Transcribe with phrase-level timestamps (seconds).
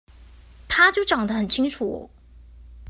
[0.67, 2.09] 他就講得很清楚